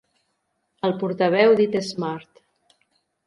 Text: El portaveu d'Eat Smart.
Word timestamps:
El 0.87 0.95
portaveu 1.03 1.53
d'Eat 1.59 1.77
Smart. 1.91 2.43